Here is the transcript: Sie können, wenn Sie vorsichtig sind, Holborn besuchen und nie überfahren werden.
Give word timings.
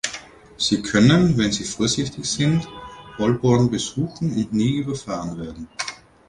Sie 0.57 0.81
können, 0.81 1.37
wenn 1.37 1.51
Sie 1.51 1.63
vorsichtig 1.63 2.25
sind, 2.25 2.67
Holborn 3.19 3.69
besuchen 3.69 4.31
und 4.33 4.51
nie 4.51 4.77
überfahren 4.77 5.37
werden. 5.37 5.67